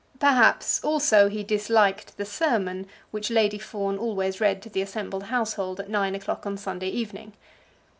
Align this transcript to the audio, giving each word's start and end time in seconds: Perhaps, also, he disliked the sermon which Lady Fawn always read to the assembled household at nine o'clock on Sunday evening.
Perhaps, 0.19 0.83
also, 0.83 1.29
he 1.29 1.43
disliked 1.43 2.17
the 2.17 2.25
sermon 2.25 2.87
which 3.11 3.29
Lady 3.29 3.59
Fawn 3.59 3.99
always 3.99 4.41
read 4.41 4.59
to 4.63 4.69
the 4.71 4.81
assembled 4.81 5.25
household 5.25 5.79
at 5.79 5.89
nine 5.91 6.15
o'clock 6.15 6.43
on 6.47 6.57
Sunday 6.57 6.89
evening. 6.89 7.33